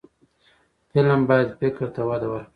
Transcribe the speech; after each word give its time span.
فلم 0.89 1.19
باید 1.29 1.49
فکر 1.59 1.85
ته 1.95 2.01
وده 2.09 2.27
ورکړي 2.29 2.47